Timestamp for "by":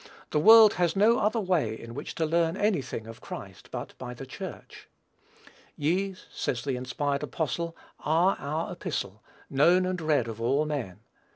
3.99-4.15